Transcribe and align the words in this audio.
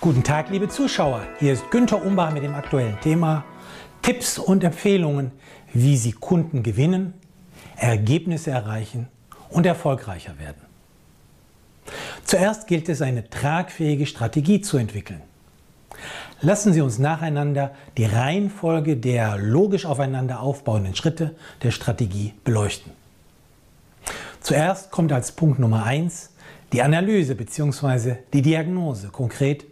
Guten 0.00 0.22
Tag, 0.22 0.50
liebe 0.50 0.68
Zuschauer. 0.68 1.26
Hier 1.40 1.52
ist 1.54 1.72
Günter 1.72 2.06
Umbach 2.06 2.32
mit 2.32 2.44
dem 2.44 2.54
aktuellen 2.54 3.00
Thema 3.00 3.44
Tipps 4.00 4.38
und 4.38 4.62
Empfehlungen, 4.62 5.32
wie 5.74 5.96
Sie 5.96 6.12
Kunden 6.12 6.62
gewinnen, 6.62 7.14
Ergebnisse 7.76 8.52
erreichen 8.52 9.08
und 9.50 9.66
erfolgreicher 9.66 10.38
werden. 10.38 10.62
Zuerst 12.22 12.68
gilt 12.68 12.88
es, 12.88 13.02
eine 13.02 13.28
tragfähige 13.28 14.06
Strategie 14.06 14.60
zu 14.60 14.76
entwickeln. 14.76 15.20
Lassen 16.42 16.72
Sie 16.72 16.80
uns 16.80 17.00
nacheinander 17.00 17.72
die 17.96 18.04
Reihenfolge 18.04 18.96
der 18.96 19.36
logisch 19.36 19.84
aufeinander 19.84 20.38
aufbauenden 20.38 20.94
Schritte 20.94 21.34
der 21.64 21.72
Strategie 21.72 22.34
beleuchten. 22.44 22.92
Zuerst 24.42 24.92
kommt 24.92 25.10
als 25.10 25.32
Punkt 25.32 25.58
Nummer 25.58 25.82
1 25.82 26.30
die 26.72 26.82
Analyse 26.82 27.34
bzw. 27.34 28.18
die 28.32 28.42
Diagnose, 28.42 29.08
konkret 29.08 29.66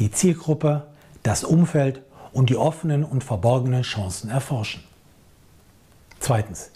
die 0.00 0.10
Zielgruppe, 0.10 0.86
das 1.22 1.44
Umfeld 1.44 2.02
und 2.32 2.50
die 2.50 2.56
offenen 2.56 3.04
und 3.04 3.24
verborgenen 3.24 3.82
Chancen 3.82 4.28
erforschen. 4.28 4.82
Zweitens, 6.18 6.70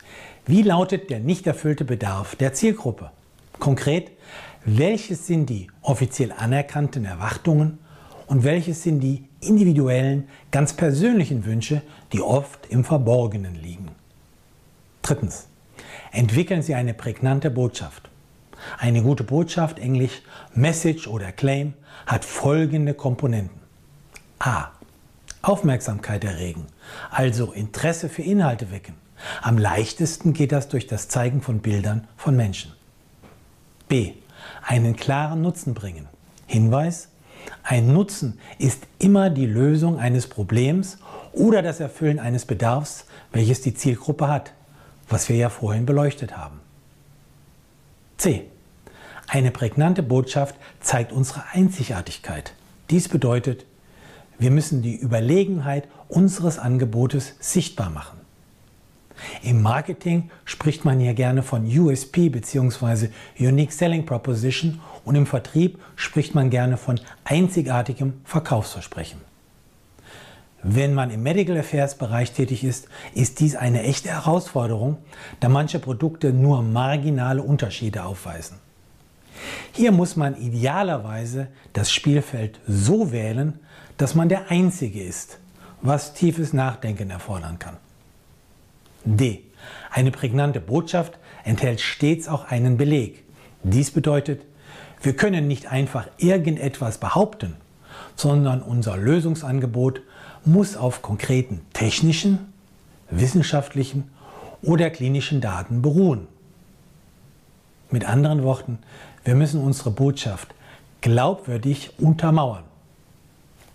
wie 0.46 0.62
lautet 0.62 1.10
der 1.10 1.20
nicht 1.20 1.46
erfüllte 1.46 1.84
Bedarf 1.84 2.36
der 2.36 2.52
Zielgruppe? 2.52 3.10
Konkret, 3.58 4.10
welches 4.64 5.26
sind 5.26 5.50
die 5.50 5.68
offiziell 5.82 6.32
anerkannten 6.32 7.04
Erwartungen 7.04 7.78
und 8.26 8.44
welches 8.44 8.82
sind 8.82 9.00
die 9.00 9.24
individuellen, 9.40 10.28
ganz 10.50 10.74
persönlichen 10.74 11.44
Wünsche, 11.44 11.82
die 12.12 12.20
oft 12.20 12.66
im 12.68 12.84
Verborgenen 12.84 13.54
liegen? 13.54 13.90
Drittens, 15.02 15.48
entwickeln 16.12 16.62
Sie 16.62 16.74
eine 16.74 16.94
prägnante 16.94 17.50
Botschaft. 17.50 18.10
Eine 18.78 19.02
gute 19.02 19.24
Botschaft, 19.24 19.78
englisch 19.78 20.22
Message 20.54 21.06
oder 21.06 21.32
Claim, 21.32 21.74
hat 22.06 22.24
folgende 22.24 22.94
Komponenten. 22.94 23.58
A. 24.38 24.68
Aufmerksamkeit 25.42 26.24
erregen, 26.24 26.66
also 27.10 27.52
Interesse 27.52 28.08
für 28.08 28.22
Inhalte 28.22 28.70
wecken. 28.70 28.94
Am 29.42 29.58
leichtesten 29.58 30.32
geht 30.32 30.52
das 30.52 30.68
durch 30.68 30.86
das 30.86 31.08
Zeigen 31.08 31.42
von 31.42 31.60
Bildern 31.60 32.06
von 32.16 32.36
Menschen. 32.36 32.72
B. 33.88 34.12
Einen 34.62 34.96
klaren 34.96 35.42
Nutzen 35.42 35.74
bringen. 35.74 36.08
Hinweis, 36.46 37.08
ein 37.62 37.92
Nutzen 37.92 38.38
ist 38.58 38.86
immer 38.98 39.30
die 39.30 39.46
Lösung 39.46 39.98
eines 39.98 40.28
Problems 40.28 40.98
oder 41.32 41.62
das 41.62 41.80
Erfüllen 41.80 42.18
eines 42.18 42.44
Bedarfs, 42.44 43.06
welches 43.32 43.60
die 43.60 43.74
Zielgruppe 43.74 44.28
hat, 44.28 44.52
was 45.08 45.28
wir 45.28 45.36
ja 45.36 45.48
vorhin 45.48 45.86
beleuchtet 45.86 46.36
haben. 46.36 46.57
C. 48.18 48.46
Eine 49.28 49.52
prägnante 49.52 50.02
Botschaft 50.02 50.56
zeigt 50.80 51.12
unsere 51.12 51.44
Einzigartigkeit. 51.52 52.52
Dies 52.90 53.08
bedeutet, 53.08 53.64
wir 54.38 54.50
müssen 54.50 54.82
die 54.82 54.96
Überlegenheit 54.96 55.86
unseres 56.08 56.58
Angebotes 56.58 57.34
sichtbar 57.38 57.90
machen. 57.90 58.18
Im 59.42 59.62
Marketing 59.62 60.30
spricht 60.44 60.84
man 60.84 60.98
hier 60.98 61.14
gerne 61.14 61.42
von 61.42 61.64
USP 61.66 62.28
bzw. 62.28 63.08
Unique 63.38 63.72
Selling 63.72 64.04
Proposition 64.04 64.80
und 65.04 65.14
im 65.14 65.26
Vertrieb 65.26 65.78
spricht 65.96 66.34
man 66.34 66.50
gerne 66.50 66.76
von 66.76 67.00
einzigartigem 67.24 68.14
Verkaufsversprechen. 68.24 69.27
Wenn 70.62 70.92
man 70.92 71.10
im 71.10 71.22
Medical 71.22 71.56
Affairs 71.56 71.94
Bereich 71.96 72.32
tätig 72.32 72.64
ist, 72.64 72.88
ist 73.14 73.38
dies 73.38 73.54
eine 73.54 73.84
echte 73.84 74.08
Herausforderung, 74.08 74.98
da 75.40 75.48
manche 75.48 75.78
Produkte 75.78 76.32
nur 76.32 76.62
marginale 76.62 77.42
Unterschiede 77.42 78.04
aufweisen. 78.04 78.58
Hier 79.72 79.92
muss 79.92 80.16
man 80.16 80.36
idealerweise 80.36 81.46
das 81.72 81.92
Spielfeld 81.92 82.58
so 82.66 83.12
wählen, 83.12 83.60
dass 83.96 84.16
man 84.16 84.28
der 84.28 84.50
Einzige 84.50 85.02
ist, 85.02 85.38
was 85.80 86.12
tiefes 86.14 86.52
Nachdenken 86.52 87.10
erfordern 87.10 87.60
kann. 87.60 87.76
D. 89.04 89.44
Eine 89.90 90.10
prägnante 90.10 90.60
Botschaft 90.60 91.18
enthält 91.44 91.80
stets 91.80 92.26
auch 92.28 92.46
einen 92.46 92.76
Beleg. 92.76 93.24
Dies 93.62 93.92
bedeutet, 93.92 94.42
wir 95.02 95.14
können 95.14 95.46
nicht 95.46 95.70
einfach 95.70 96.08
irgendetwas 96.18 96.98
behaupten, 96.98 97.54
sondern 98.16 98.60
unser 98.60 98.96
Lösungsangebot 98.96 100.02
muss 100.44 100.76
auf 100.76 101.02
konkreten 101.02 101.60
technischen, 101.72 102.52
wissenschaftlichen 103.10 104.10
oder 104.62 104.90
klinischen 104.90 105.40
Daten 105.40 105.82
beruhen. 105.82 106.26
Mit 107.90 108.04
anderen 108.04 108.42
Worten, 108.42 108.78
wir 109.24 109.34
müssen 109.34 109.62
unsere 109.62 109.90
Botschaft 109.90 110.54
glaubwürdig 111.00 111.92
untermauern. 111.98 112.64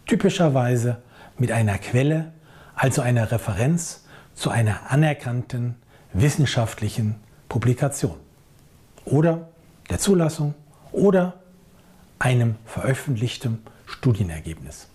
Typischerweise 0.05 1.01
mit 1.37 1.51
einer 1.51 1.77
Quelle, 1.77 2.31
also 2.75 3.01
einer 3.01 3.31
Referenz 3.31 4.03
zu 4.35 4.49
einer 4.49 4.91
anerkannten 4.91 5.75
wissenschaftlichen 6.11 7.15
Publikation 7.49 8.17
oder 9.05 9.49
der 9.89 9.99
Zulassung 9.99 10.53
oder 10.91 11.41
einem 12.19 12.55
veröffentlichten 12.65 13.63
Studienergebnis. 13.85 14.87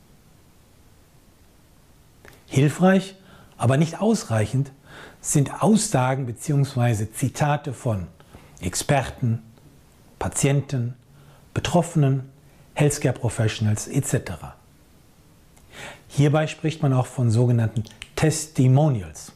Hilfreich, 2.48 3.14
aber 3.56 3.76
nicht 3.76 4.00
ausreichend 4.00 4.72
sind 5.20 5.62
Aussagen 5.62 6.26
bzw. 6.26 7.10
Zitate 7.12 7.72
von 7.72 8.06
Experten, 8.60 9.42
Patienten, 10.18 10.94
Betroffenen, 11.54 12.30
Healthcare 12.74 13.14
Professionals 13.14 13.88
etc. 13.88 14.32
Hierbei 16.08 16.46
spricht 16.46 16.82
man 16.82 16.92
auch 16.92 17.06
von 17.06 17.30
sogenannten 17.30 17.84
Testimonials. 18.16 19.32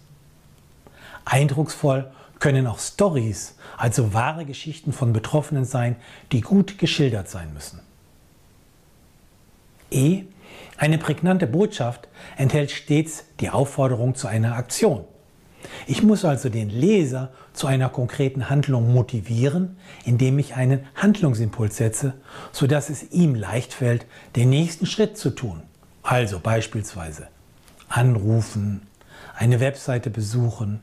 Eindrucksvoll 1.25 2.11
können 2.39 2.67
auch 2.67 2.81
Stories, 2.81 3.57
also 3.77 4.15
wahre 4.15 4.45
Geschichten 4.45 4.93
von 4.93 5.13
Betroffenen 5.13 5.65
sein, 5.65 5.97
die 6.33 6.41
gut 6.41 6.79
geschildert 6.79 7.29
sein 7.29 7.53
müssen. 7.55 7.81
E. 9.91 10.25
Eine 10.83 10.99
prägnante 10.99 11.47
Botschaft 11.47 12.09
enthält 12.37 12.73
stets 12.73 13.23
die 13.39 13.51
Aufforderung 13.51 14.17
zu 14.17 14.27
einer 14.27 14.57
Aktion. 14.57 15.05
Ich 15.87 16.03
muss 16.03 16.25
also 16.25 16.49
den 16.49 16.71
Leser 16.71 17.31
zu 17.53 17.69
einer 17.69 17.89
konkreten 17.89 18.51
Handlung 18.51 18.93
motivieren, 18.93 19.77
indem 20.05 20.41
ich 20.41 20.57
einen 20.57 20.85
Handlungsimpuls 20.97 21.77
setze, 21.77 22.15
sodass 22.51 22.91
es 22.91 23.13
ihm 23.13 23.37
leicht 23.37 23.75
fällt, 23.75 24.07
den 24.35 24.51
nächsten 24.51 24.87
Schritt 24.87 25.17
zu 25.17 25.31
tun. 25.31 25.63
Also 26.03 26.41
beispielsweise 26.41 27.29
anrufen, 27.89 28.83
eine 29.37 29.61
Webseite 29.61 30.11
besuchen, 30.11 30.81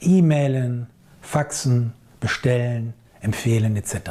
E-Mailen, 0.00 0.86
faxen, 1.22 1.92
bestellen, 2.20 2.94
empfehlen 3.20 3.74
etc. 3.74 4.10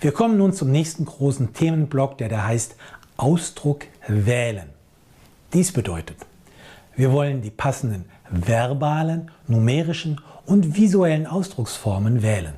Wir 0.00 0.12
kommen 0.12 0.36
nun 0.38 0.52
zum 0.52 0.70
nächsten 0.70 1.04
großen 1.04 1.52
Themenblock, 1.52 2.18
der 2.18 2.28
da 2.28 2.44
heißt 2.44 2.76
Ausdruck 3.20 3.84
wählen. 4.08 4.70
Dies 5.52 5.72
bedeutet, 5.72 6.16
wir 6.96 7.12
wollen 7.12 7.42
die 7.42 7.50
passenden 7.50 8.06
verbalen, 8.30 9.30
numerischen 9.46 10.20
und 10.46 10.74
visuellen 10.74 11.26
Ausdrucksformen 11.26 12.22
wählen. 12.22 12.54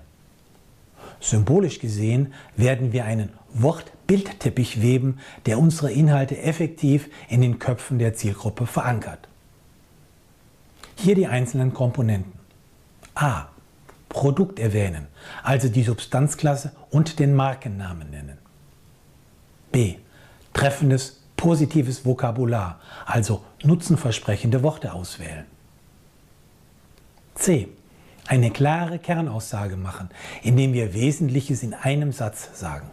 Symbolisch 1.20 1.80
gesehen 1.80 2.32
werden 2.56 2.92
wir 2.92 3.04
einen 3.04 3.30
Wortbildteppich 3.54 4.80
weben, 4.80 5.18
der 5.46 5.58
unsere 5.58 5.90
Inhalte 5.90 6.38
effektiv 6.38 7.08
in 7.28 7.40
den 7.40 7.58
Köpfen 7.58 7.98
der 7.98 8.14
Zielgruppe 8.14 8.66
verankert. 8.66 9.28
Hier 10.94 11.16
die 11.16 11.26
einzelnen 11.26 11.74
Komponenten. 11.74 12.34
A. 13.16 13.46
Produkt 14.08 14.60
erwähnen, 14.60 15.08
also 15.42 15.68
die 15.68 15.82
Substanzklasse 15.82 16.72
und 16.90 17.18
den 17.18 17.34
Markennamen 17.34 18.10
nennen. 18.10 18.41
Treffendes, 20.52 21.22
positives 21.36 22.04
Vokabular, 22.04 22.80
also 23.06 23.42
nutzenversprechende 23.62 24.62
Worte 24.62 24.92
auswählen. 24.92 25.46
C. 27.34 27.68
Eine 28.26 28.50
klare 28.50 28.98
Kernaussage 28.98 29.76
machen, 29.76 30.08
indem 30.42 30.72
wir 30.72 30.94
Wesentliches 30.94 31.62
in 31.62 31.74
einem 31.74 32.12
Satz 32.12 32.50
sagen. 32.58 32.90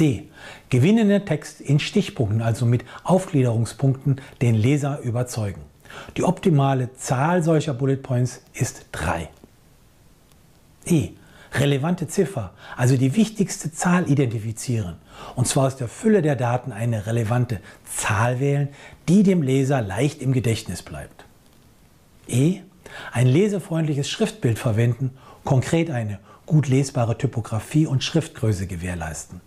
D. 0.00 0.28
Gewinnender 0.68 1.24
Text 1.24 1.60
in 1.60 1.78
Stichpunkten, 1.78 2.42
also 2.42 2.66
mit 2.66 2.84
Aufgliederungspunkten, 3.04 4.20
den 4.42 4.54
Leser 4.54 4.98
überzeugen. 5.00 5.60
Die 6.16 6.24
optimale 6.24 6.92
Zahl 6.94 7.42
solcher 7.42 7.74
Bullet 7.74 7.98
Points 7.98 8.42
ist 8.52 8.86
3. 8.92 9.28
E. 10.86 11.10
Relevante 11.52 12.08
Ziffer, 12.08 12.52
also 12.76 12.96
die 12.96 13.16
wichtigste 13.16 13.72
Zahl 13.72 14.10
identifizieren. 14.10 14.96
Und 15.34 15.46
zwar 15.46 15.66
aus 15.66 15.76
der 15.76 15.88
Fülle 15.88 16.22
der 16.22 16.36
Daten 16.36 16.72
eine 16.72 17.06
relevante 17.06 17.60
Zahl 17.84 18.40
wählen, 18.40 18.68
die 19.08 19.22
dem 19.22 19.42
Leser 19.42 19.80
leicht 19.80 20.22
im 20.22 20.32
Gedächtnis 20.32 20.82
bleibt. 20.82 21.24
E. 22.28 22.60
Ein 23.12 23.26
lesefreundliches 23.26 24.08
Schriftbild 24.08 24.58
verwenden, 24.58 25.10
konkret 25.44 25.90
eine 25.90 26.18
gut 26.46 26.68
lesbare 26.68 27.18
Typografie 27.18 27.86
und 27.86 28.04
Schriftgröße 28.04 28.66
gewährleisten. 28.66 29.40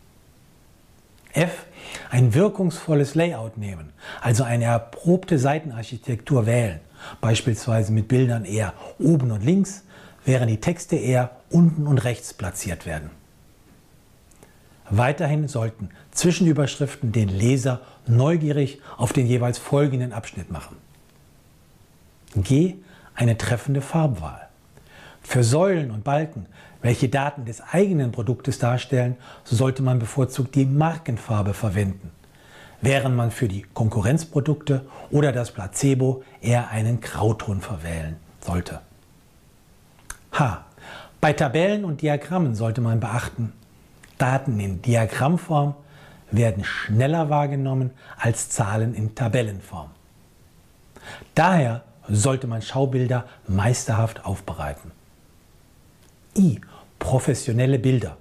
F. 1.33 1.65
Ein 2.09 2.33
wirkungsvolles 2.33 3.15
Layout 3.15 3.57
nehmen, 3.57 3.91
also 4.21 4.43
eine 4.43 4.65
erprobte 4.65 5.39
Seitenarchitektur 5.39 6.45
wählen, 6.45 6.79
beispielsweise 7.21 7.91
mit 7.91 8.07
Bildern 8.07 8.45
eher 8.45 8.73
oben 8.99 9.31
und 9.31 9.43
links, 9.43 9.83
während 10.25 10.49
die 10.49 10.59
Texte 10.59 10.95
eher 10.95 11.31
unten 11.49 11.87
und 11.87 11.97
rechts 11.99 12.33
platziert 12.33 12.85
werden. 12.85 13.09
Weiterhin 14.89 15.47
sollten 15.47 15.89
Zwischenüberschriften 16.11 17.11
den 17.11 17.29
Leser 17.29 17.81
neugierig 18.07 18.81
auf 18.97 19.13
den 19.13 19.27
jeweils 19.27 19.59
folgenden 19.59 20.13
Abschnitt 20.13 20.51
machen. 20.51 20.77
G. 22.35 22.75
Eine 23.15 23.37
treffende 23.37 23.81
Farbwahl. 23.81 24.47
Für 25.21 25.43
Säulen 25.43 25.91
und 25.91 26.03
Balken, 26.03 26.47
welche 26.81 27.09
Daten 27.09 27.45
des 27.45 27.61
eigenen 27.61 28.11
Produktes 28.11 28.57
darstellen, 28.57 29.17
sollte 29.43 29.83
man 29.83 29.99
bevorzugt 29.99 30.55
die 30.55 30.65
Markenfarbe 30.65 31.53
verwenden, 31.53 32.11
während 32.81 33.15
man 33.15 33.29
für 33.31 33.47
die 33.47 33.63
Konkurrenzprodukte 33.73 34.85
oder 35.11 35.31
das 35.31 35.51
Placebo 35.51 36.23
eher 36.41 36.69
einen 36.69 37.01
Grauton 37.01 37.61
verwählen 37.61 38.15
sollte. 38.39 38.81
H. 40.31 40.65
Bei 41.21 41.33
Tabellen 41.33 41.83
und 41.85 42.01
Diagrammen 42.01 42.55
sollte 42.55 42.81
man 42.81 42.99
beachten, 42.99 43.53
Daten 44.17 44.59
in 44.59 44.81
Diagrammform 44.81 45.75
werden 46.31 46.63
schneller 46.63 47.29
wahrgenommen 47.29 47.91
als 48.17 48.49
Zahlen 48.49 48.93
in 48.93 49.15
Tabellenform. 49.15 49.89
Daher 51.35 51.83
sollte 52.07 52.47
man 52.47 52.61
Schaubilder 52.61 53.25
meisterhaft 53.47 54.25
aufbereiten. 54.25 54.91
I. 56.37 56.61
Professionelle 56.99 57.79
Bilder. 57.79 58.17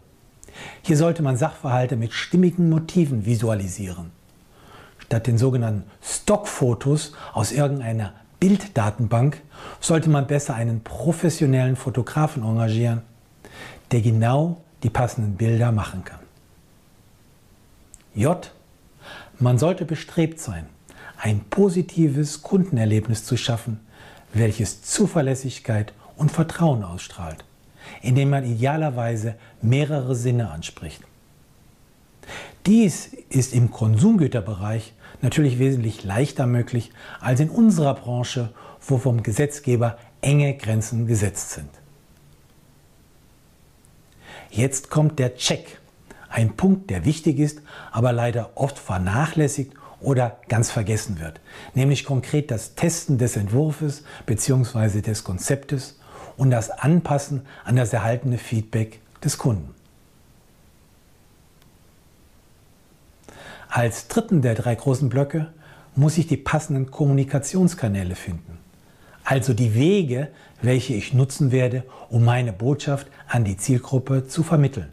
Hier 0.82 0.96
sollte 0.96 1.22
man 1.22 1.36
Sachverhalte 1.36 1.96
mit 1.96 2.12
stimmigen 2.12 2.70
Motiven 2.70 3.26
visualisieren. 3.26 4.12
Statt 4.98 5.26
den 5.26 5.38
sogenannten 5.38 5.90
Stockfotos 6.02 7.12
aus 7.32 7.52
irgendeiner 7.52 8.12
Bilddatenbank 8.40 9.42
sollte 9.80 10.10
man 10.10 10.26
besser 10.26 10.54
einen 10.54 10.82
professionellen 10.82 11.76
Fotografen 11.76 12.42
engagieren, 12.42 13.02
der 13.90 14.00
genau 14.00 14.60
die 14.82 14.90
passenden 14.90 15.34
Bilder 15.34 15.72
machen 15.72 16.04
kann. 16.04 16.20
J. 18.14 18.50
Man 19.38 19.58
sollte 19.58 19.84
bestrebt 19.84 20.40
sein, 20.40 20.66
ein 21.20 21.40
positives 21.50 22.42
Kundenerlebnis 22.42 23.24
zu 23.24 23.36
schaffen, 23.36 23.80
welches 24.32 24.82
Zuverlässigkeit 24.82 25.92
und 26.16 26.30
Vertrauen 26.30 26.84
ausstrahlt, 26.84 27.44
indem 28.02 28.30
man 28.30 28.44
idealerweise 28.44 29.34
mehrere 29.62 30.14
Sinne 30.14 30.50
anspricht. 30.50 31.02
Dies 32.66 33.10
ist 33.28 33.54
im 33.54 33.70
Konsumgüterbereich 33.70 34.94
natürlich 35.22 35.58
wesentlich 35.58 36.04
leichter 36.04 36.46
möglich 36.46 36.90
als 37.20 37.40
in 37.40 37.50
unserer 37.50 37.94
Branche, 37.94 38.52
wo 38.80 38.98
vom 38.98 39.22
Gesetzgeber 39.22 39.98
enge 40.20 40.56
Grenzen 40.56 41.06
gesetzt 41.06 41.50
sind. 41.50 41.70
Jetzt 44.50 44.90
kommt 44.90 45.18
der 45.18 45.36
Check. 45.36 45.78
Ein 46.28 46.56
Punkt, 46.56 46.90
der 46.90 47.04
wichtig 47.04 47.38
ist, 47.38 47.62
aber 47.90 48.12
leider 48.12 48.50
oft 48.54 48.78
vernachlässigt 48.78 49.72
oder 50.00 50.38
ganz 50.48 50.70
vergessen 50.70 51.20
wird. 51.20 51.40
Nämlich 51.74 52.04
konkret 52.04 52.50
das 52.50 52.74
Testen 52.74 53.18
des 53.18 53.36
Entwurfs 53.36 54.04
bzw. 54.26 55.00
des 55.00 55.24
Konzeptes 55.24 55.98
und 56.36 56.50
das 56.50 56.70
Anpassen 56.70 57.46
an 57.64 57.76
das 57.76 57.92
erhaltene 57.92 58.38
Feedback 58.38 59.00
des 59.22 59.38
Kunden. 59.38 59.74
Als 63.78 64.08
dritten 64.08 64.42
der 64.42 64.56
drei 64.56 64.74
großen 64.74 65.08
Blöcke 65.08 65.52
muss 65.94 66.18
ich 66.18 66.26
die 66.26 66.36
passenden 66.36 66.90
Kommunikationskanäle 66.90 68.16
finden. 68.16 68.58
Also 69.22 69.54
die 69.54 69.76
Wege, 69.76 70.30
welche 70.60 70.94
ich 70.94 71.14
nutzen 71.14 71.52
werde, 71.52 71.84
um 72.10 72.24
meine 72.24 72.52
Botschaft 72.52 73.06
an 73.28 73.44
die 73.44 73.56
Zielgruppe 73.56 74.26
zu 74.26 74.42
vermitteln. 74.42 74.88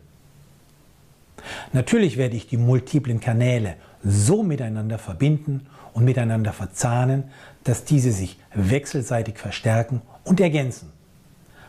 Natürlich 1.74 2.18
werde 2.18 2.36
ich 2.36 2.46
die 2.46 2.58
multiplen 2.58 3.20
Kanäle 3.20 3.74
so 4.04 4.44
miteinander 4.44 5.00
verbinden 5.00 5.66
und 5.94 6.06
miteinander 6.06 6.54
verzahnen, 6.54 7.24
dass 7.64 7.86
diese 7.86 8.12
sich 8.12 8.38
wechselseitig 8.54 9.40
verstärken 9.40 10.04
und 10.24 10.40
ergänzen. 10.40 10.92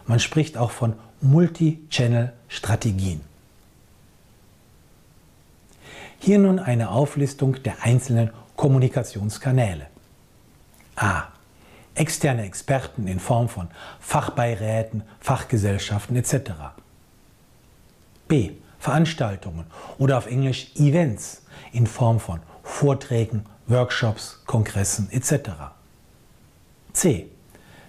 Man 0.07 0.21
spricht 0.21 0.59
auch 0.59 0.71
von 0.71 0.93
Multi-Channel-Strategien. 1.23 3.23
Hier 6.19 6.39
nun 6.39 6.59
eine 6.59 6.91
Auflistung 6.91 7.63
der 7.63 7.83
einzelnen 7.83 8.31
Kommunikationskanäle. 8.57 9.87
A. 10.97 11.25
Externe 11.95 12.45
Experten 12.45 13.07
in 13.07 13.21
Form 13.21 13.49
von 13.49 13.69
Fachbeiräten, 14.01 15.03
Fachgesellschaften 15.21 16.17
etc. 16.17 16.53
B. 18.29 18.53
Veranstaltungen 18.79 19.65
oder 19.99 20.19
auf 20.19 20.27
Englisch 20.27 20.73
Events 20.77 21.43
in 21.73 21.87
Form 21.87 22.21
von 22.21 22.41
Vorträgen, 22.63 23.45
Workshops, 23.67 24.43
Kongressen 24.47 25.09
etc. 25.11 25.51
C. 26.93 27.29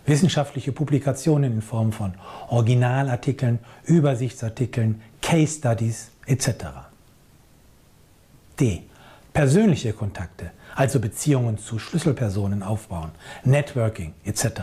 Wissenschaftliche 0.06 0.72
Publikationen 0.72 1.52
in 1.52 1.62
Form 1.62 1.92
von 1.92 2.14
Originalartikeln, 2.48 3.60
Übersichtsartikeln, 3.84 5.02
Case 5.22 5.58
Studies 5.58 6.12
etc. 6.26 6.50
D. 8.60 8.84
Persönliche 9.34 9.94
Kontakte, 9.94 10.52
also 10.76 11.00
Beziehungen 11.00 11.58
zu 11.58 11.78
Schlüsselpersonen 11.78 12.64
aufbauen, 12.64 13.12
Networking 13.44 14.14
etc. 14.26 14.62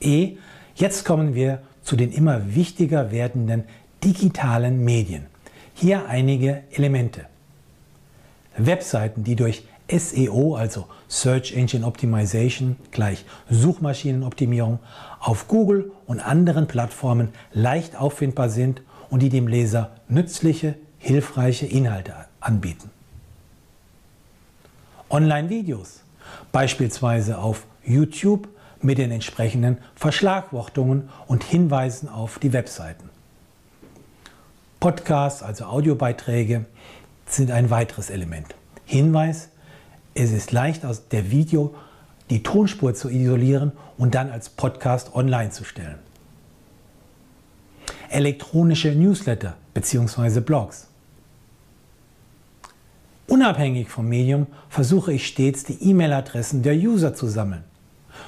E. 0.00 0.36
Jetzt 0.74 1.04
kommen 1.04 1.34
wir 1.34 1.60
zu 1.82 1.96
den 1.96 2.10
immer 2.10 2.54
wichtiger 2.54 3.10
werdenden 3.10 3.64
digitalen 4.02 4.82
Medien. 4.82 5.26
Hier 5.74 6.06
einige 6.06 6.62
Elemente. 6.70 7.26
Webseiten, 8.56 9.24
die 9.24 9.36
durch 9.36 9.64
SEO, 9.90 10.54
also 10.54 10.86
Search 11.08 11.52
Engine 11.54 11.84
Optimization 11.84 12.76
gleich 12.92 13.24
Suchmaschinenoptimierung, 13.50 14.78
auf 15.18 15.48
Google 15.48 15.90
und 16.06 16.20
anderen 16.20 16.66
Plattformen 16.66 17.28
leicht 17.52 17.96
auffindbar 17.96 18.48
sind 18.48 18.82
und 19.10 19.20
die 19.20 19.28
dem 19.28 19.48
Leser 19.48 19.96
nützliche, 20.08 20.76
hilfreiche 21.00 21.66
Inhalte 21.66 22.14
anbieten. 22.38 22.90
Online-Videos, 25.10 26.02
beispielsweise 26.52 27.38
auf 27.38 27.66
YouTube 27.84 28.48
mit 28.80 28.98
den 28.98 29.10
entsprechenden 29.10 29.78
Verschlagwortungen 29.96 31.08
und 31.26 31.42
Hinweisen 31.42 32.08
auf 32.08 32.38
die 32.38 32.52
Webseiten. 32.52 33.10
Podcasts, 34.78 35.42
also 35.42 35.64
Audiobeiträge, 35.64 36.64
sind 37.26 37.50
ein 37.50 37.70
weiteres 37.70 38.08
Element. 38.08 38.54
Hinweis, 38.84 39.48
es 40.14 40.30
ist 40.30 40.52
leicht 40.52 40.84
aus 40.84 41.08
der 41.08 41.30
Video 41.30 41.74
die 42.30 42.42
Tonspur 42.44 42.94
zu 42.94 43.10
isolieren 43.10 43.72
und 43.98 44.14
dann 44.14 44.30
als 44.30 44.48
Podcast 44.48 45.14
online 45.14 45.50
zu 45.50 45.64
stellen. 45.64 45.98
Elektronische 48.08 48.92
Newsletter 48.92 49.56
bzw. 49.74 50.40
Blogs. 50.40 50.89
Unabhängig 53.30 53.88
vom 53.88 54.08
Medium 54.08 54.48
versuche 54.68 55.12
ich 55.12 55.24
stets, 55.24 55.62
die 55.62 55.80
E-Mail-Adressen 55.88 56.64
der 56.64 56.74
User 56.74 57.14
zu 57.14 57.28
sammeln. 57.28 57.62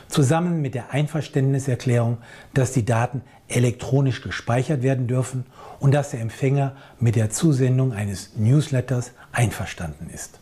Zusammen 0.07 0.63
mit 0.63 0.77
der 0.77 0.93
Einverständniserklärung, 0.93 2.19
dass 2.55 2.71
die 2.71 2.85
Daten 2.85 3.23
elektronisch 3.49 4.23
gespeichert 4.23 4.85
werden 4.85 5.09
dürfen 5.09 5.45
und 5.81 5.93
dass 5.93 6.13
der 6.13 6.21
Empfänger 6.21 6.77
mit 7.01 7.17
der 7.17 7.31
Zusendung 7.31 7.93
eines 7.93 8.37
Newsletters 8.37 9.11
einverstanden 9.33 10.09
ist. 10.09 10.39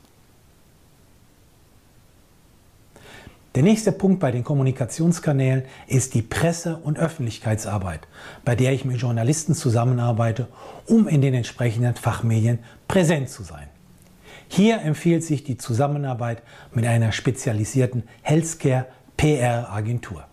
Der 3.55 3.63
nächste 3.63 3.93
Punkt 3.93 4.21
bei 4.21 4.31
den 4.31 4.45
Kommunikationskanälen 4.45 5.63
ist 5.87 6.13
die 6.13 6.21
Presse- 6.21 6.77
und 6.85 6.99
Öffentlichkeitsarbeit, 6.99 8.07
bei 8.45 8.57
der 8.57 8.75
ich 8.75 8.85
mit 8.85 8.99
Journalisten 8.99 9.55
zusammenarbeite, 9.55 10.49
um 10.87 11.09
in 11.09 11.23
den 11.23 11.33
entsprechenden 11.33 11.95
Fachmedien 11.95 12.59
präsent 12.89 13.31
zu 13.31 13.43
sein. 13.43 13.67
Hier 14.53 14.83
empfiehlt 14.83 15.23
sich 15.23 15.45
die 15.45 15.59
Zusammenarbeit 15.59 16.43
mit 16.75 16.85
einer 16.85 17.13
spezialisierten 17.13 18.03
Healthcare 18.23 18.87
PR-Agentur. 19.17 20.25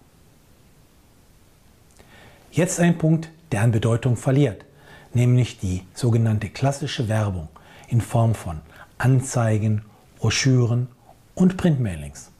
Jetzt 2.51 2.79
ein 2.79 2.97
Punkt, 2.97 3.29
der 3.51 3.62
an 3.62 3.71
Bedeutung 3.71 4.17
verliert, 4.17 4.65
nämlich 5.13 5.59
die 5.59 5.83
sogenannte 5.93 6.50
klassische 6.50 7.07
Werbung 7.07 7.47
in 7.89 8.01
Form 8.01 8.33
von 8.33 8.62
Anzeigen, 8.97 9.83
Broschüren 10.17 10.88
und 11.36 11.55
Printmailings. 11.55 12.31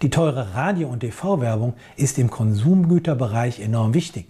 Die 0.00 0.08
teure 0.08 0.54
Radio- 0.54 0.88
und 0.88 1.00
TV-Werbung 1.00 1.74
ist 1.96 2.18
im 2.18 2.30
Konsumgüterbereich 2.30 3.60
enorm 3.60 3.92
wichtig. 3.92 4.26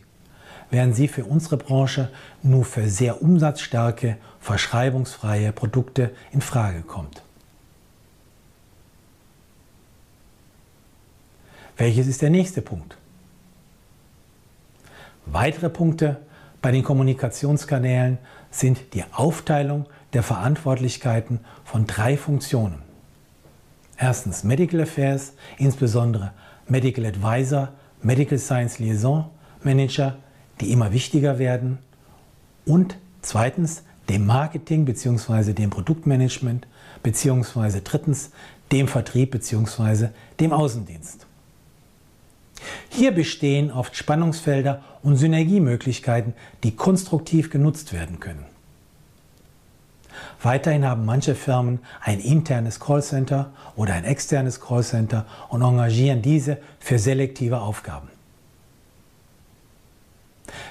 Während 0.70 0.94
sie 0.96 1.08
für 1.08 1.24
unsere 1.24 1.56
Branche 1.56 2.10
nur 2.42 2.64
für 2.64 2.88
sehr 2.88 3.22
umsatzstarke, 3.22 4.16
verschreibungsfreie 4.40 5.52
Produkte 5.52 6.10
in 6.32 6.40
Frage 6.40 6.82
kommt. 6.82 7.22
Welches 11.76 12.06
ist 12.06 12.22
der 12.22 12.30
nächste 12.30 12.62
Punkt? 12.62 12.96
Weitere 15.26 15.68
Punkte 15.68 16.18
bei 16.62 16.72
den 16.72 16.82
Kommunikationskanälen 16.82 18.18
sind 18.50 18.94
die 18.94 19.04
Aufteilung 19.12 19.86
der 20.12 20.22
Verantwortlichkeiten 20.22 21.40
von 21.64 21.86
drei 21.86 22.16
Funktionen. 22.16 22.82
Erstens 23.98 24.44
Medical 24.44 24.80
Affairs, 24.80 25.34
insbesondere 25.58 26.32
Medical 26.68 27.04
Advisor, 27.06 27.68
Medical 28.02 28.38
Science 28.38 28.78
Liaison 28.78 29.30
Manager, 29.62 30.16
die 30.60 30.72
immer 30.72 30.92
wichtiger 30.92 31.38
werden. 31.38 31.78
Und 32.64 32.98
zweitens 33.22 33.82
dem 34.08 34.26
Marketing 34.26 34.84
bzw. 34.84 35.52
dem 35.52 35.70
Produktmanagement 35.70 36.66
bzw. 37.02 37.80
drittens 37.82 38.30
dem 38.72 38.88
Vertrieb 38.88 39.32
bzw. 39.32 40.08
dem 40.40 40.52
Außendienst. 40.52 41.26
Hier 42.88 43.12
bestehen 43.12 43.70
oft 43.70 43.96
Spannungsfelder 43.96 44.82
und 45.02 45.16
Synergiemöglichkeiten, 45.16 46.34
die 46.62 46.74
konstruktiv 46.74 47.50
genutzt 47.50 47.92
werden 47.92 48.20
können. 48.20 48.44
Weiterhin 50.42 50.86
haben 50.86 51.04
manche 51.04 51.34
Firmen 51.34 51.80
ein 52.00 52.20
internes 52.20 52.80
Callcenter 52.80 53.52
oder 53.74 53.94
ein 53.94 54.04
externes 54.04 54.60
Callcenter 54.60 55.26
und 55.48 55.62
engagieren 55.62 56.22
diese 56.22 56.58
für 56.78 56.98
selektive 56.98 57.60
Aufgaben. 57.60 58.08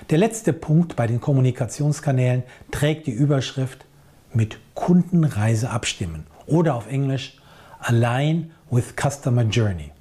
Der 0.10 0.18
letzte 0.18 0.54
Punkt 0.54 0.96
bei 0.96 1.08
den 1.08 1.22
Kommunikationskanälen 1.22 2.44
trägt 2.72 3.08
die 3.08 3.12
Überschrift 3.12 3.86
mit 4.34 4.58
Kundenreise 4.74 5.70
abstimmen 5.70 6.28
oder 6.48 6.76
auf 6.76 6.88
Englisch 6.88 7.38
Align 7.80 8.52
with 8.70 8.94
Customer 8.96 9.44
Journey. 9.44 9.92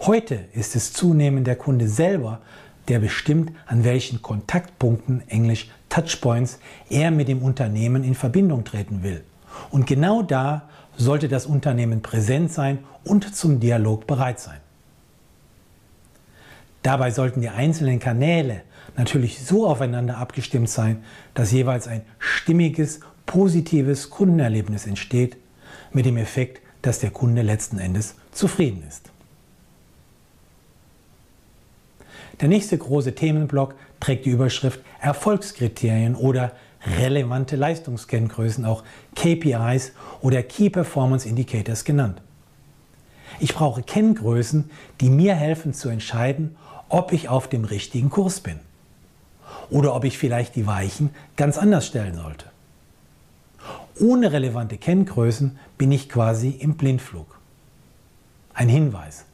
Heute 0.00 0.46
ist 0.54 0.76
es 0.76 0.92
zunehmend 0.92 1.46
der 1.46 1.56
Kunde 1.56 1.88
selber, 1.88 2.40
der 2.88 2.98
bestimmt, 2.98 3.52
an 3.66 3.84
welchen 3.84 4.22
Kontaktpunkten, 4.22 5.22
englisch 5.28 5.70
Touchpoints, 5.88 6.58
er 6.88 7.10
mit 7.10 7.28
dem 7.28 7.42
Unternehmen 7.42 8.02
in 8.02 8.14
Verbindung 8.14 8.64
treten 8.64 9.02
will. 9.02 9.22
Und 9.70 9.86
genau 9.86 10.22
da 10.22 10.68
sollte 10.96 11.28
das 11.28 11.46
Unternehmen 11.46 12.02
präsent 12.02 12.52
sein 12.52 12.78
und 13.04 13.34
zum 13.34 13.60
Dialog 13.60 14.06
bereit 14.06 14.40
sein. 14.40 14.58
Dabei 16.82 17.10
sollten 17.10 17.40
die 17.40 17.48
einzelnen 17.48 17.98
Kanäle 17.98 18.62
natürlich 18.96 19.40
so 19.44 19.66
aufeinander 19.66 20.16
abgestimmt 20.18 20.70
sein, 20.70 21.04
dass 21.34 21.52
jeweils 21.52 21.86
ein 21.86 22.02
stimmiges, 22.18 23.00
positives 23.26 24.10
Kundenerlebnis 24.10 24.86
entsteht, 24.86 25.36
mit 25.92 26.06
dem 26.06 26.16
Effekt, 26.16 26.60
dass 26.82 26.98
der 26.98 27.10
Kunde 27.10 27.42
letzten 27.42 27.78
Endes 27.78 28.14
zufrieden 28.32 28.82
ist. 28.88 29.10
Der 32.40 32.48
nächste 32.48 32.78
große 32.78 33.14
Themenblock 33.14 33.74
trägt 34.00 34.24
die 34.24 34.30
Überschrift 34.30 34.80
Erfolgskriterien 35.00 36.14
oder 36.14 36.52
relevante 36.98 37.56
Leistungskenngrößen, 37.56 38.64
auch 38.64 38.82
KPIs 39.14 39.92
oder 40.22 40.42
Key 40.42 40.70
Performance 40.70 41.28
Indicators 41.28 41.84
genannt. 41.84 42.22
Ich 43.38 43.54
brauche 43.54 43.82
Kenngrößen, 43.82 44.70
die 45.00 45.10
mir 45.10 45.34
helfen 45.34 45.74
zu 45.74 45.90
entscheiden, 45.90 46.56
ob 46.90 47.12
ich 47.12 47.28
auf 47.28 47.48
dem 47.48 47.64
richtigen 47.64 48.10
Kurs 48.10 48.40
bin 48.40 48.58
oder 49.70 49.94
ob 49.94 50.04
ich 50.04 50.18
vielleicht 50.18 50.56
die 50.56 50.66
Weichen 50.66 51.10
ganz 51.36 51.56
anders 51.56 51.86
stellen 51.86 52.14
sollte. 52.14 52.46
Ohne 53.98 54.32
relevante 54.32 54.76
Kenngrößen 54.76 55.58
bin 55.78 55.92
ich 55.92 56.08
quasi 56.08 56.50
im 56.50 56.74
Blindflug. 56.74 57.38
Ein 58.54 58.68
Hinweis. 58.68 59.24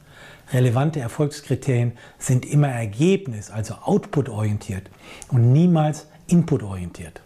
Relevante 0.52 1.00
Erfolgskriterien 1.00 1.92
sind 2.18 2.46
immer 2.46 2.68
Ergebnis, 2.68 3.50
also 3.50 3.75
output-orientiert 3.75 4.88
und 5.28 5.52
niemals 5.52 6.06
input-orientiert. 6.28 7.20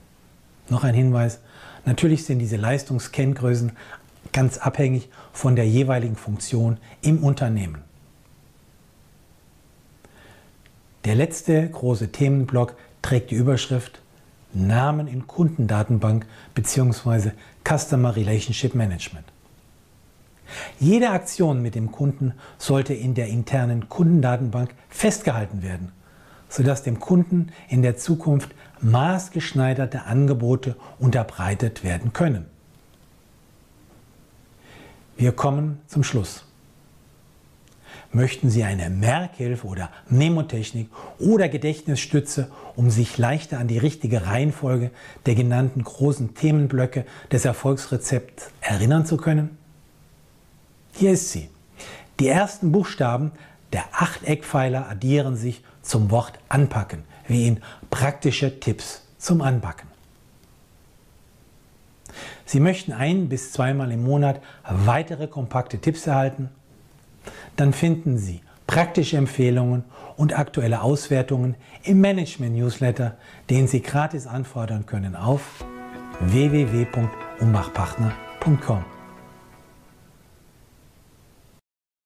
Noch 0.70 0.84
ein 0.84 0.94
Hinweis, 0.94 1.40
natürlich 1.84 2.24
sind 2.24 2.38
diese 2.38 2.56
Leistungskenngrößen 2.56 3.72
ganz 4.32 4.58
abhängig 4.58 5.10
von 5.32 5.56
der 5.56 5.66
jeweiligen 5.66 6.16
Funktion 6.16 6.78
im 7.02 7.22
Unternehmen. 7.22 7.82
Der 11.04 11.14
letzte 11.14 11.68
große 11.68 12.12
Themenblock 12.12 12.74
trägt 13.00 13.30
die 13.30 13.36
Überschrift 13.36 14.02
Namen 14.52 15.06
in 15.06 15.26
Kundendatenbank 15.26 16.26
bzw. 16.54 17.30
Customer 17.64 18.14
Relationship 18.16 18.74
Management. 18.74 19.24
Jede 20.78 21.10
Aktion 21.10 21.62
mit 21.62 21.74
dem 21.74 21.92
Kunden 21.92 22.34
sollte 22.58 22.92
in 22.92 23.14
der 23.14 23.28
internen 23.28 23.88
Kundendatenbank 23.88 24.74
festgehalten 24.88 25.62
werden, 25.62 25.92
sodass 26.48 26.82
dem 26.82 26.98
Kunden 26.98 27.52
in 27.68 27.82
der 27.82 27.96
Zukunft 27.96 28.50
maßgeschneiderte 28.80 30.04
Angebote 30.04 30.76
unterbreitet 30.98 31.84
werden 31.84 32.12
können. 32.12 32.46
Wir 35.16 35.32
kommen 35.32 35.80
zum 35.86 36.02
Schluss. 36.02 36.49
Möchten 38.12 38.50
Sie 38.50 38.64
eine 38.64 38.90
Merkhilfe 38.90 39.66
oder 39.68 39.90
Memotechnik 40.08 40.90
oder 41.20 41.48
Gedächtnisstütze, 41.48 42.50
um 42.74 42.90
sich 42.90 43.18
leichter 43.18 43.58
an 43.58 43.68
die 43.68 43.78
richtige 43.78 44.26
Reihenfolge 44.26 44.90
der 45.26 45.36
genannten 45.36 45.84
großen 45.84 46.34
Themenblöcke 46.34 47.04
des 47.30 47.44
Erfolgsrezepts 47.44 48.50
erinnern 48.60 49.06
zu 49.06 49.16
können? 49.16 49.56
Hier 50.92 51.12
ist 51.12 51.30
sie. 51.30 51.50
Die 52.18 52.26
ersten 52.26 52.72
Buchstaben 52.72 53.30
der 53.72 53.84
Achteckpfeiler 53.92 54.88
addieren 54.88 55.36
sich 55.36 55.62
zum 55.80 56.10
Wort 56.10 56.40
anpacken, 56.48 57.04
wie 57.28 57.46
in 57.46 57.60
praktische 57.90 58.58
Tipps 58.58 59.06
zum 59.18 59.40
Anpacken. 59.40 59.88
Sie 62.44 62.58
möchten 62.58 62.92
ein 62.92 63.28
bis 63.28 63.52
zweimal 63.52 63.92
im 63.92 64.02
Monat 64.02 64.42
weitere 64.64 65.28
kompakte 65.28 65.78
Tipps 65.78 66.08
erhalten? 66.08 66.50
Dann 67.56 67.72
finden 67.72 68.18
Sie 68.18 68.42
praktische 68.66 69.16
Empfehlungen 69.16 69.84
und 70.16 70.38
aktuelle 70.38 70.82
Auswertungen 70.82 71.54
im 71.82 72.00
Management-Newsletter, 72.00 73.16
den 73.48 73.66
Sie 73.66 73.80
gratis 73.82 74.26
anfordern 74.26 74.84
können 74.86 75.16
auf 75.16 75.64
www.umbachpartner.com. 76.20 78.99